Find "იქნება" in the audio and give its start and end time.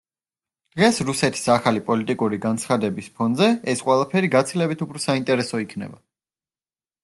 5.69-6.05